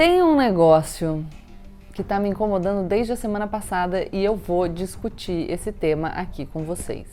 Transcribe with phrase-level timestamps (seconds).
[0.00, 1.26] Tem um negócio
[1.92, 6.46] que está me incomodando desde a semana passada e eu vou discutir esse tema aqui
[6.46, 7.06] com vocês.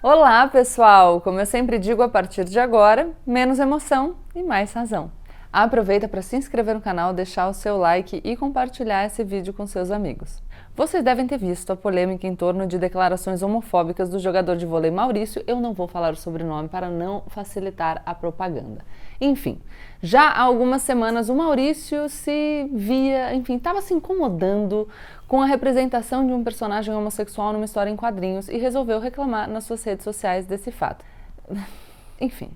[0.00, 1.20] Olá, pessoal!
[1.20, 5.10] Como eu sempre digo, a partir de agora, menos emoção e mais razão.
[5.52, 9.66] Aproveita para se inscrever no canal, deixar o seu like e compartilhar esse vídeo com
[9.66, 10.40] seus amigos.
[10.78, 14.92] Vocês devem ter visto a polêmica em torno de declarações homofóbicas do jogador de vôlei
[14.92, 15.42] Maurício.
[15.44, 18.84] Eu não vou falar o sobrenome para não facilitar a propaganda.
[19.20, 19.60] Enfim,
[20.00, 24.88] já há algumas semanas o Maurício se via, enfim, estava se incomodando
[25.26, 29.64] com a representação de um personagem homossexual numa história em quadrinhos e resolveu reclamar nas
[29.64, 31.04] suas redes sociais desse fato.
[32.20, 32.50] Enfim,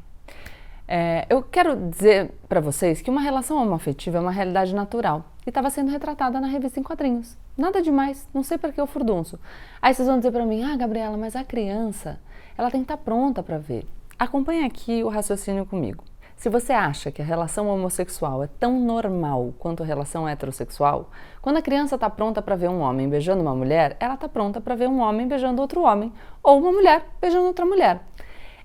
[0.87, 5.51] é, eu quero dizer para vocês que uma relação homoafetiva é uma realidade natural e
[5.51, 7.37] estava sendo retratada na revista em quadrinhos.
[7.57, 9.39] Nada demais, não sei para que eu furdunço.
[9.81, 12.21] Aí vocês vão dizer para mim, ah, Gabriela, mas a criança,
[12.57, 13.87] ela tem que estar tá pronta para ver.
[14.19, 16.05] Acompanhe aqui o raciocínio comigo.
[16.37, 21.09] Se você acha que a relação homossexual é tão normal quanto a relação heterossexual,
[21.41, 24.61] quando a criança está pronta para ver um homem beijando uma mulher, ela está pronta
[24.61, 28.01] para ver um homem beijando outro homem, ou uma mulher beijando outra mulher.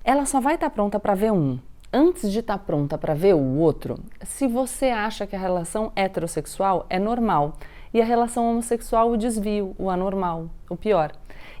[0.02, 1.58] Ela só vai estar tá pronta para ver um
[1.92, 5.92] antes de estar tá pronta para ver o outro, se você acha que a relação
[5.96, 7.54] heterossexual é normal
[7.92, 11.12] e a relação homossexual o desvio, o anormal, o pior.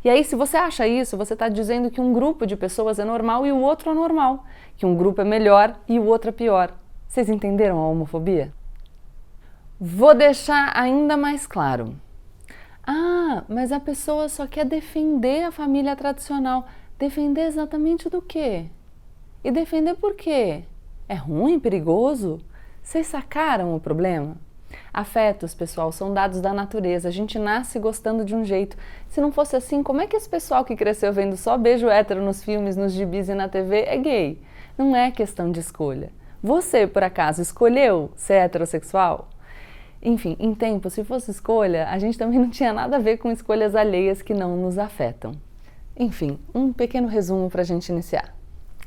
[0.04, 3.04] E aí, se você acha isso, você está dizendo que um grupo de pessoas é
[3.04, 4.44] normal e o outro anormal,
[4.76, 6.72] que um grupo é melhor e o outro é pior.
[7.06, 8.52] Vocês entenderam a homofobia?
[9.80, 11.94] Vou deixar ainda mais claro.
[12.86, 16.66] Ah, mas a pessoa só quer defender a família tradicional.
[16.98, 18.66] Defender exatamente do quê?
[19.44, 20.64] E defender por quê?
[21.08, 22.40] É ruim, perigoso?
[22.82, 24.36] Vocês sacaram o problema?
[24.92, 27.08] Afetos, pessoal, são dados da natureza.
[27.08, 28.76] A gente nasce gostando de um jeito.
[29.08, 32.20] Se não fosse assim, como é que esse pessoal que cresceu vendo só beijo hétero
[32.20, 34.42] nos filmes, nos gibis e na TV é gay?
[34.76, 36.10] Não é questão de escolha.
[36.42, 39.28] Você, por acaso, escolheu ser heterossexual?
[40.02, 43.30] Enfim, em tempo, se fosse escolha, a gente também não tinha nada a ver com
[43.30, 45.32] escolhas alheias que não nos afetam.
[45.96, 48.37] Enfim, um pequeno resumo para a gente iniciar.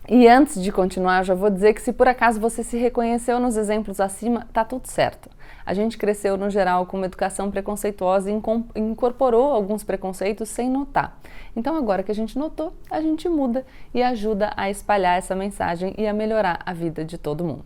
[0.10, 3.56] E antes de continuar, já vou dizer que se por acaso você se reconheceu nos
[3.56, 5.30] exemplos acima, tá tudo certo.
[5.64, 8.42] A gente cresceu no geral com uma educação preconceituosa e
[8.76, 11.20] incorporou alguns preconceitos sem notar.
[11.56, 13.64] Então agora que a gente notou, a gente muda
[13.94, 17.66] e ajuda a espalhar essa mensagem e a melhorar a vida de todo mundo.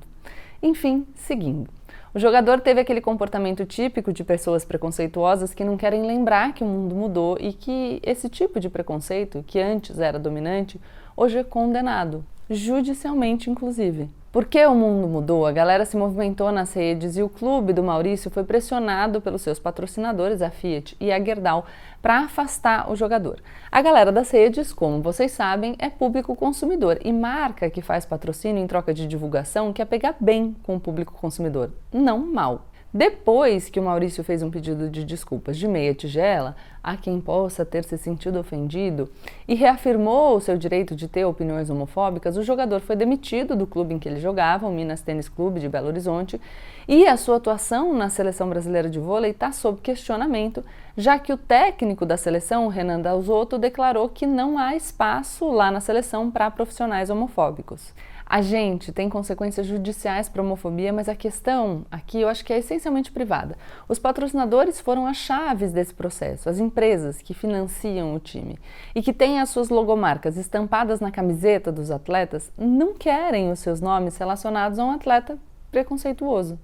[0.61, 1.69] Enfim, seguindo.
[2.15, 6.65] O jogador teve aquele comportamento típico de pessoas preconceituosas que não querem lembrar que o
[6.65, 10.79] mundo mudou e que esse tipo de preconceito, que antes era dominante,
[11.17, 14.09] hoje é condenado, judicialmente inclusive.
[14.35, 18.29] Porque o mundo mudou, a galera se movimentou nas redes e o clube do Maurício
[18.29, 21.65] foi pressionado pelos seus patrocinadores, a Fiat e a Gerdau,
[22.01, 23.41] para afastar o jogador.
[23.71, 28.61] A galera das redes, como vocês sabem, é público consumidor e marca que faz patrocínio
[28.61, 32.65] em troca de divulgação quer pegar bem com o público consumidor, não mal.
[32.97, 37.65] Depois que o Maurício fez um pedido de desculpas de meia tigela a quem possa
[37.65, 39.09] ter se sentido ofendido
[39.45, 43.93] e reafirmou o seu direito de ter opiniões homofóbicas, o jogador foi demitido do clube
[43.93, 46.39] em que ele jogava, o Minas Tênis Clube de Belo Horizonte,
[46.87, 50.63] e a sua atuação na seleção brasileira de vôlei está sob questionamento,
[50.95, 55.81] já que o técnico da seleção, Renan Dalzotto, declarou que não há espaço lá na
[55.81, 57.93] seleção para profissionais homofóbicos.
[58.27, 62.57] A gente tem consequências judiciais para homofobia, mas a questão aqui eu acho que é
[62.57, 63.55] essencialmente privada.
[63.87, 68.57] Os patrocinadores foram as chaves desse processo, as empresas que financiam o time
[68.95, 73.79] e que têm as suas logomarcas estampadas na camiseta dos atletas não querem os seus
[73.79, 75.37] nomes relacionados a um atleta
[75.71, 76.57] preconceituoso.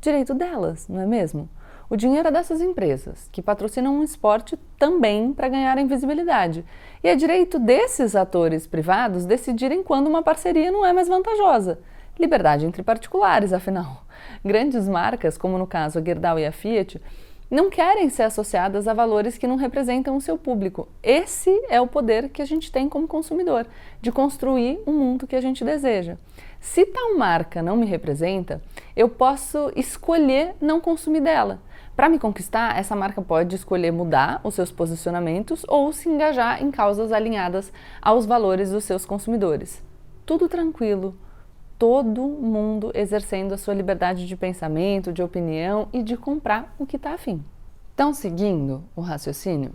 [0.00, 1.48] Direito delas, não é mesmo?
[1.88, 6.64] O dinheiro é dessas empresas, que patrocinam um esporte também para ganharem visibilidade.
[7.02, 11.78] E é direito desses atores privados decidirem quando uma parceria não é mais vantajosa.
[12.18, 14.04] Liberdade entre particulares, afinal.
[14.44, 17.00] Grandes marcas, como no caso a Gerdau e a Fiat,
[17.48, 20.88] não querem ser associadas a valores que não representam o seu público.
[21.00, 23.64] Esse é o poder que a gente tem como consumidor,
[24.00, 26.16] de construir um mundo que a gente deseja.
[26.58, 28.60] Se tal marca não me representa,
[28.96, 31.60] eu posso escolher não consumir dela.
[31.96, 36.70] Para me conquistar, essa marca pode escolher mudar os seus posicionamentos ou se engajar em
[36.70, 37.72] causas alinhadas
[38.02, 39.82] aos valores dos seus consumidores.
[40.26, 41.16] Tudo tranquilo,
[41.78, 46.96] todo mundo exercendo a sua liberdade de pensamento, de opinião e de comprar o que
[46.96, 47.42] está afim.
[47.94, 49.72] Então, seguindo o raciocínio,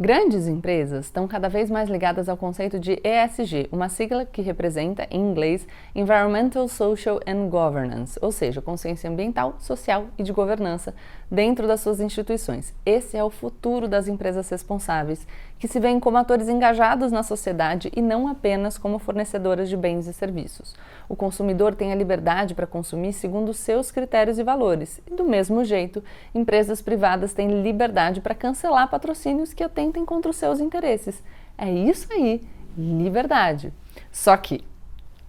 [0.00, 5.06] Grandes empresas estão cada vez mais ligadas ao conceito de ESG, uma sigla que representa,
[5.10, 10.94] em inglês, Environmental, Social and Governance, ou seja, consciência ambiental, social e de governança
[11.30, 12.74] dentro das suas instituições.
[12.86, 15.26] Esse é o futuro das empresas responsáveis,
[15.62, 20.08] que se veem como atores engajados na sociedade e não apenas como fornecedoras de bens
[20.08, 20.74] e serviços.
[21.08, 25.64] O consumidor tem a liberdade para consumir segundo seus critérios e valores, e do mesmo
[25.64, 26.02] jeito,
[26.34, 31.22] empresas privadas têm liberdade para cancelar patrocínios que atentem contra os seus interesses.
[31.56, 32.42] É isso aí,
[32.76, 33.72] liberdade.
[34.10, 34.64] Só que,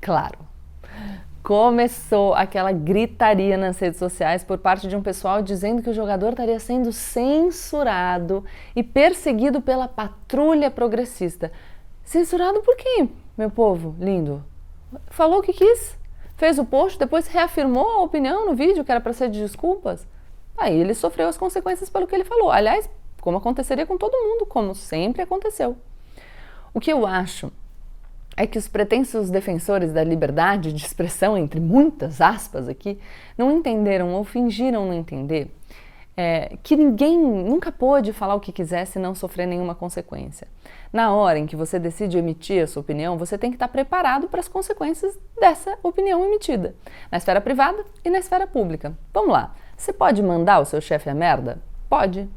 [0.01, 0.39] claro,
[1.43, 6.29] começou aquela gritaria nas redes sociais por parte de um pessoal dizendo que o jogador
[6.29, 11.51] estaria sendo censurado e perseguido pela patrulha progressista.
[12.01, 14.41] Censurado por quem, meu povo lindo?
[15.07, 15.97] Falou o que quis,
[16.37, 20.07] fez o post, depois reafirmou a opinião no vídeo que era para ser de desculpas.
[20.57, 22.51] Aí ele sofreu as consequências pelo que ele falou.
[22.51, 22.89] Aliás,
[23.19, 25.75] como aconteceria com todo mundo, como sempre aconteceu.
[26.73, 27.51] O que eu acho
[28.35, 32.99] é que os pretensos defensores da liberdade de expressão, entre muitas aspas aqui,
[33.37, 35.51] não entenderam ou fingiram não entender
[36.15, 40.47] é, que ninguém nunca pôde falar o que quiser sem não sofrer nenhuma consequência.
[40.91, 44.27] Na hora em que você decide emitir a sua opinião, você tem que estar preparado
[44.27, 46.75] para as consequências dessa opinião emitida,
[47.11, 48.97] na esfera privada e na esfera pública.
[49.11, 51.61] Vamos lá, você pode mandar o seu chefe a merda?
[51.89, 52.29] Pode,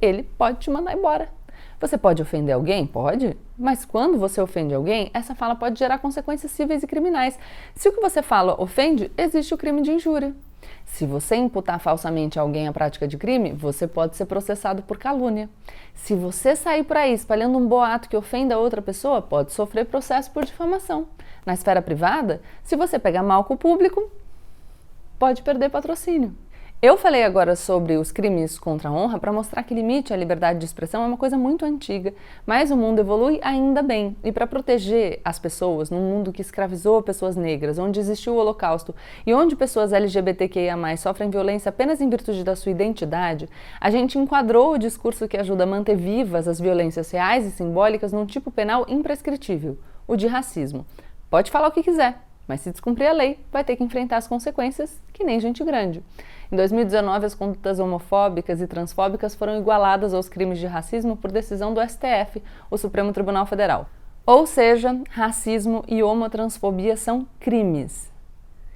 [0.00, 1.37] ele pode te mandar embora.
[1.80, 2.84] Você pode ofender alguém?
[2.84, 3.36] Pode.
[3.56, 7.38] Mas quando você ofende alguém, essa fala pode gerar consequências cíveis e criminais.
[7.74, 10.34] Se o que você fala ofende, existe o crime de injúria.
[10.84, 14.98] Se você imputar falsamente a alguém a prática de crime, você pode ser processado por
[14.98, 15.48] calúnia.
[15.94, 20.30] Se você sair por aí espalhando um boato que ofenda outra pessoa, pode sofrer processo
[20.32, 21.06] por difamação.
[21.46, 24.10] Na esfera privada, se você pegar mal com o público,
[25.18, 26.34] pode perder patrocínio.
[26.80, 30.60] Eu falei agora sobre os crimes contra a honra para mostrar que limite à liberdade
[30.60, 32.14] de expressão é uma coisa muito antiga,
[32.46, 34.16] mas o mundo evolui ainda bem.
[34.22, 38.94] E para proteger as pessoas num mundo que escravizou pessoas negras, onde existiu o Holocausto
[39.26, 43.48] e onde pessoas LGBTQIA sofrem violência apenas em virtude da sua identidade,
[43.80, 48.12] a gente enquadrou o discurso que ajuda a manter vivas as violências reais e simbólicas
[48.12, 49.76] num tipo penal imprescritível,
[50.06, 50.86] o de racismo.
[51.28, 54.28] Pode falar o que quiser, mas se descumprir a lei, vai ter que enfrentar as
[54.28, 56.04] consequências, que nem gente grande.
[56.50, 61.74] Em 2019, as condutas homofóbicas e transfóbicas foram igualadas aos crimes de racismo por decisão
[61.74, 63.86] do STF, o Supremo Tribunal Federal.
[64.24, 68.10] Ou seja, racismo e homotransfobia são crimes.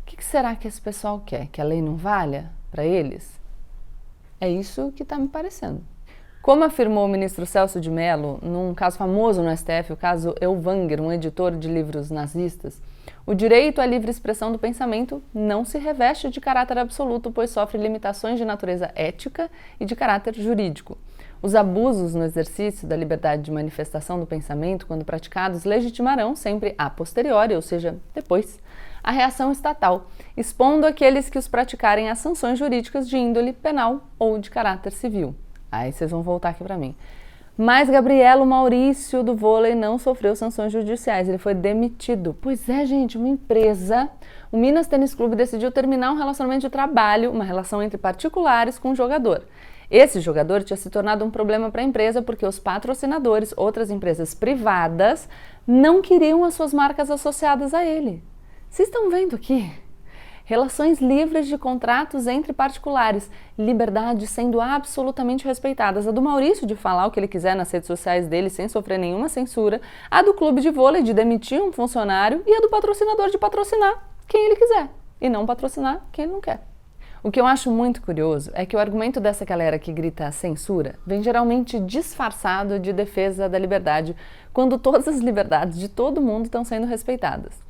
[0.03, 1.47] O que será que esse pessoal quer?
[1.47, 3.41] Que a lei não valha para eles?
[4.39, 5.81] É isso que está me parecendo.
[6.43, 11.01] Como afirmou o ministro Celso de Mello, num caso famoso no STF, o caso Elvanger,
[11.01, 12.83] um editor de livros nazistas,
[13.25, 17.79] o direito à livre expressão do pensamento não se reveste de caráter absoluto, pois sofre
[17.79, 20.99] limitações de natureza ética e de caráter jurídico.
[21.41, 26.89] Os abusos no exercício da liberdade de manifestação do pensamento, quando praticados, legitimarão sempre a
[26.89, 28.61] posteriori, ou seja, depois,
[29.03, 30.07] a reação estatal,
[30.37, 35.35] expondo aqueles que os praticarem a sanções jurídicas de índole penal ou de caráter civil.
[35.71, 36.95] Aí vocês vão voltar aqui para mim.
[37.57, 42.35] Mas Gabrielo Maurício do vôlei não sofreu sanções judiciais, ele foi demitido.
[42.41, 44.09] Pois é, gente, uma empresa,
[44.51, 48.91] o Minas Tênis Clube decidiu terminar um relacionamento de trabalho, uma relação entre particulares com
[48.91, 49.45] um jogador.
[49.91, 54.33] Esse jogador tinha se tornado um problema para a empresa porque os patrocinadores, outras empresas
[54.33, 55.29] privadas,
[55.67, 58.25] não queriam as suas marcas associadas a ele.
[58.71, 59.71] Vocês estão vendo aqui?
[60.45, 66.07] Relações livres de contratos entre particulares, liberdade sendo absolutamente respeitadas.
[66.07, 68.99] A do Maurício de falar o que ele quiser nas redes sociais dele sem sofrer
[68.99, 69.81] nenhuma censura,
[70.11, 74.05] a do clube de vôlei de demitir um funcionário e a do patrocinador de patrocinar
[74.27, 74.89] quem ele quiser
[75.21, 76.73] e não patrocinar quem não quer.
[77.25, 80.97] O que eu acho muito curioso é que o argumento dessa galera que grita censura
[81.07, 84.17] vem geralmente disfarçado de defesa da liberdade,
[84.53, 87.62] quando todas as liberdades de todo mundo estão sendo respeitadas.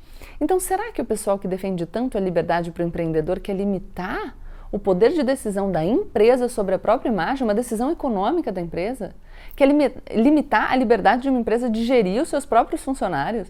[0.43, 4.37] Então, será que o pessoal que defende tanto a liberdade para o empreendedor quer limitar
[4.73, 9.15] o poder de decisão da empresa sobre a própria imagem, uma decisão econômica da empresa?
[9.55, 9.69] Quer
[10.13, 13.47] limitar a liberdade de uma empresa de gerir os seus próprios funcionários?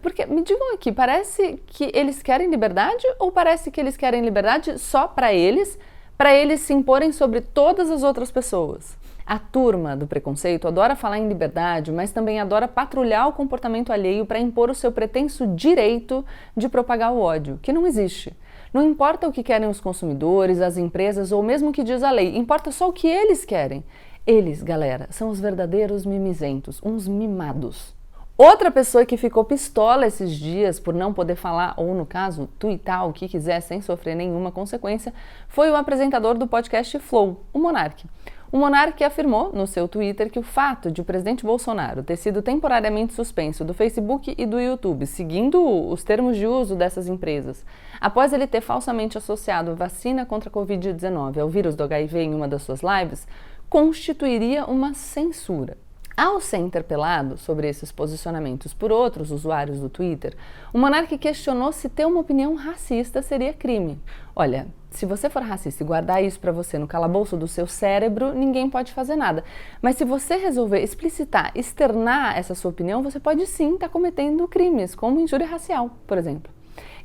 [0.00, 4.78] Porque, me digam aqui, parece que eles querem liberdade ou parece que eles querem liberdade
[4.78, 5.78] só para eles,
[6.16, 8.96] para eles se imporem sobre todas as outras pessoas?
[9.26, 14.26] A turma do preconceito adora falar em liberdade, mas também adora patrulhar o comportamento alheio
[14.26, 16.24] para impor o seu pretenso direito
[16.56, 18.36] de propagar o ódio, que não existe.
[18.72, 22.10] Não importa o que querem os consumidores, as empresas ou mesmo o que diz a
[22.10, 23.84] lei, importa só o que eles querem.
[24.26, 27.94] Eles, galera, são os verdadeiros mimizentos, uns mimados.
[28.42, 33.06] Outra pessoa que ficou pistola esses dias por não poder falar, ou no caso, tuitar
[33.06, 35.12] o que quiser sem sofrer nenhuma consequência,
[35.46, 38.06] foi o apresentador do podcast Flow, o Monark.
[38.52, 42.42] O monarca afirmou no seu Twitter que o fato de o presidente Bolsonaro ter sido
[42.42, 47.64] temporariamente suspenso do Facebook e do YouTube, seguindo os termos de uso dessas empresas,
[48.00, 52.48] após ele ter falsamente associado vacina contra a Covid-19 ao vírus do HIV em uma
[52.48, 53.24] das suas lives,
[53.68, 55.76] constituiria uma censura.
[56.16, 60.36] Ao ser interpelado sobre esses posicionamentos por outros usuários do Twitter,
[60.72, 63.96] o monarca questionou se ter uma opinião racista seria crime.
[64.34, 68.32] Olha, se você for racista e guardar isso para você no calabouço do seu cérebro,
[68.34, 69.44] ninguém pode fazer nada.
[69.80, 74.46] Mas se você resolver explicitar, externar essa sua opinião, você pode sim estar tá cometendo
[74.48, 76.52] crimes, como injúria racial, por exemplo.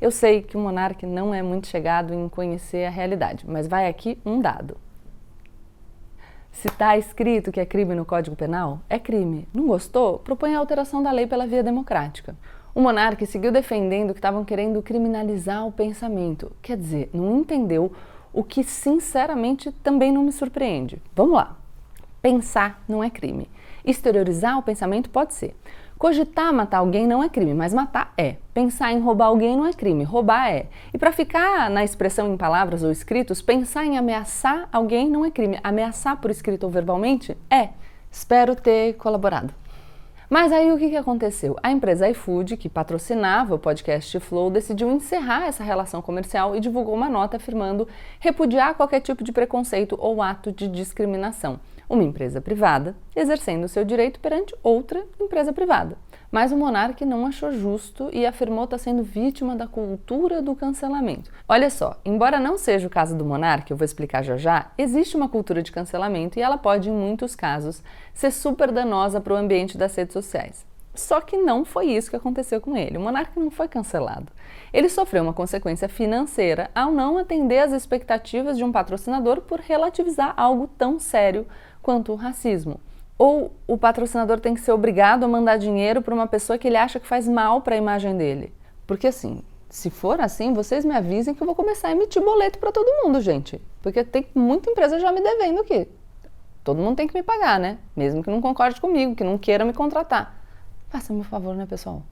[0.00, 3.88] Eu sei que o monarca não é muito chegado em conhecer a realidade, mas vai
[3.88, 4.76] aqui um dado.
[6.50, 9.46] Se está escrito que é crime no Código Penal, é crime.
[9.52, 10.18] Não gostou?
[10.18, 12.34] Propõe a alteração da lei pela via democrática.
[12.76, 16.52] O monarca seguiu defendendo que estavam querendo criminalizar o pensamento.
[16.60, 17.90] Quer dizer, não entendeu
[18.34, 21.00] o que sinceramente também não me surpreende.
[21.14, 21.56] Vamos lá.
[22.20, 23.48] Pensar não é crime.
[23.82, 25.56] Exteriorizar o pensamento pode ser.
[25.96, 28.36] Cogitar matar alguém não é crime, mas matar é.
[28.52, 30.66] Pensar em roubar alguém não é crime, roubar é.
[30.92, 35.30] E para ficar na expressão em palavras ou escritos, pensar em ameaçar alguém não é
[35.30, 35.58] crime.
[35.64, 37.70] Ameaçar por escrito ou verbalmente é.
[38.12, 39.54] Espero ter colaborado.
[40.28, 41.56] Mas aí o que, aconteceu?
[41.62, 46.94] A empresa iFood, que patrocinava o podcast Flow, decidiu encerrar essa relação comercial e divulgou
[46.94, 47.86] uma nota afirmando
[48.18, 54.20] repudiar qualquer tipo de preconceito ou ato de discriminação uma empresa privada exercendo seu direito
[54.20, 55.96] perante outra empresa privada.
[56.30, 61.30] Mas o monarca não achou justo e afirmou estar sendo vítima da cultura do cancelamento.
[61.48, 65.16] Olha só, embora não seja o caso do monarca, eu vou explicar já já, existe
[65.16, 69.36] uma cultura de cancelamento e ela pode, em muitos casos, ser super danosa para o
[69.36, 70.64] ambiente das redes sociais.
[70.96, 72.96] Só que não foi isso que aconteceu com ele.
[72.96, 74.32] O monarca não foi cancelado.
[74.72, 80.32] Ele sofreu uma consequência financeira ao não atender às expectativas de um patrocinador por relativizar
[80.36, 81.46] algo tão sério
[81.82, 82.80] quanto o racismo.
[83.18, 86.76] Ou o patrocinador tem que ser obrigado a mandar dinheiro para uma pessoa que ele
[86.76, 88.52] acha que faz mal para a imagem dele.
[88.86, 92.58] Porque assim, se for assim, vocês me avisem que eu vou começar a emitir boleto
[92.58, 93.60] para todo mundo, gente.
[93.82, 95.88] Porque tem muita empresa já me devendo aqui.
[96.62, 97.78] Todo mundo tem que me pagar, né?
[97.94, 100.42] Mesmo que não concorde comigo, que não queira me contratar.
[100.88, 102.02] Faça-me um favor, né, pessoal?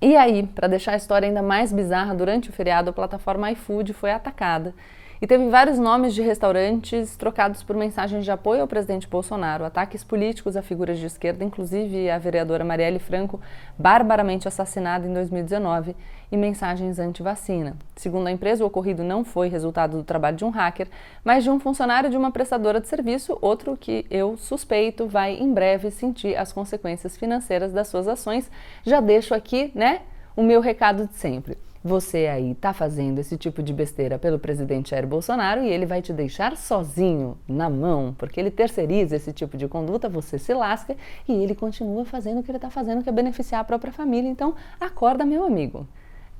[0.00, 3.92] E aí, para deixar a história ainda mais bizarra, durante o feriado, a plataforma iFood
[3.92, 4.74] foi atacada
[5.20, 10.04] e teve vários nomes de restaurantes trocados por mensagens de apoio ao presidente Bolsonaro, ataques
[10.04, 13.40] políticos a figuras de esquerda, inclusive a vereadora Marielle Franco,
[13.78, 15.96] barbaramente assassinada em 2019,
[16.30, 17.76] e mensagens anti-vacina.
[17.96, 20.86] Segundo a empresa, o ocorrido não foi resultado do trabalho de um hacker,
[21.24, 25.52] mas de um funcionário de uma prestadora de serviço, outro que eu suspeito vai em
[25.52, 28.50] breve sentir as consequências financeiras das suas ações.
[28.84, 30.02] Já deixo aqui, né,
[30.36, 31.56] o meu recado de sempre.
[31.88, 36.02] Você aí está fazendo esse tipo de besteira pelo presidente Jair Bolsonaro e ele vai
[36.02, 40.94] te deixar sozinho, na mão, porque ele terceiriza esse tipo de conduta, você se lasca
[41.26, 44.28] e ele continua fazendo o que ele está fazendo, que é beneficiar a própria família.
[44.28, 45.86] Então, acorda, meu amigo.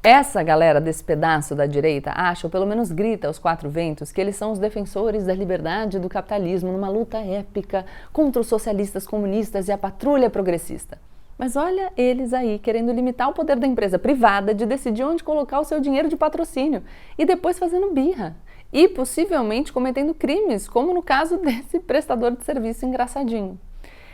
[0.03, 4.21] Essa galera desse pedaço da direita acha, ou pelo menos grita aos quatro ventos, que
[4.21, 9.07] eles são os defensores da liberdade e do capitalismo numa luta épica contra os socialistas
[9.07, 10.99] comunistas e a patrulha progressista.
[11.39, 15.61] Mas olha eles aí querendo limitar o poder da empresa privada de decidir onde colocar
[15.61, 16.83] o seu dinheiro de patrocínio
[17.17, 18.37] e depois fazendo birra.
[18.73, 23.59] E possivelmente cometendo crimes, como no caso desse prestador de serviço engraçadinho.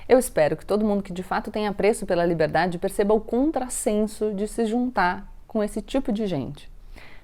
[0.06, 4.34] Eu espero que todo mundo que de fato tem apreço pela liberdade perceba o contrassenso
[4.34, 6.70] de se juntar com esse tipo de gente.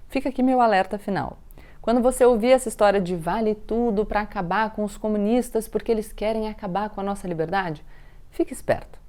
[0.09, 1.39] Fica aqui meu alerta final.
[1.83, 6.11] Quando você ouvir essa história de vale tudo para acabar com os comunistas porque eles
[6.11, 7.85] querem acabar com a nossa liberdade,
[8.31, 9.00] fique esperto.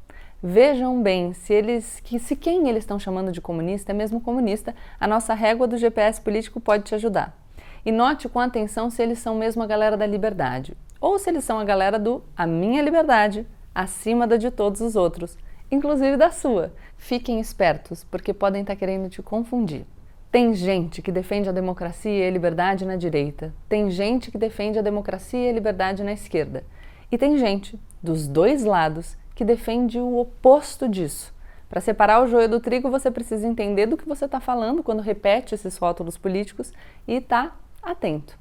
[0.44, 4.74] Vejam bem se eles que se quem eles estão chamando de comunista é mesmo comunista,
[5.00, 7.38] a nossa régua do GPS político pode te ajudar.
[7.86, 11.44] E note com atenção se eles são mesmo a galera da liberdade ou se eles
[11.44, 15.38] são a galera do a minha liberdade acima da de todos os outros,
[15.70, 16.74] inclusive da sua.
[16.98, 19.86] Fiquem espertos, porque podem estar querendo te confundir.
[20.32, 24.80] Tem gente que defende a democracia e a liberdade na direita, tem gente que defende
[24.80, 26.64] a democracia e a liberdade na esquerda.
[27.12, 31.34] E tem gente dos dois lados que defende o oposto disso.
[31.68, 35.02] Para separar o joio do trigo, você precisa entender do que você está falando quando
[35.02, 36.72] repete esses rótulos políticos
[37.08, 38.38] e estar tá atento.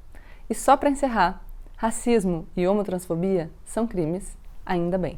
[0.47, 1.43] E só para encerrar,
[1.75, 5.17] racismo e homotransfobia são crimes, ainda bem.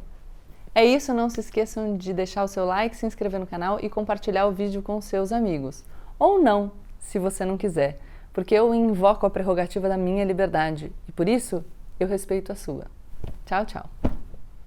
[0.74, 3.90] É isso, não se esqueçam de deixar o seu like, se inscrever no canal e
[3.90, 5.84] compartilhar o vídeo com seus amigos.
[6.18, 7.98] Ou não, se você não quiser,
[8.32, 11.62] porque eu invoco a prerrogativa da minha liberdade e por isso
[12.00, 12.86] eu respeito a sua.
[13.44, 14.13] Tchau, tchau.